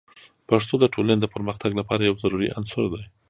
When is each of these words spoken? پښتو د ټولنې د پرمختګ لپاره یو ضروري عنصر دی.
پښتو 0.49 0.73
د 0.79 0.85
ټولنې 0.93 1.15
د 1.21 1.25
پرمختګ 1.35 1.71
لپاره 1.79 2.01
یو 2.03 2.15
ضروري 2.23 2.47
عنصر 2.57 2.83
دی. 2.93 3.03